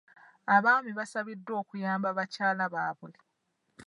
[0.55, 3.11] Abaami baasabiddwa okuyamba bakyala baabwe.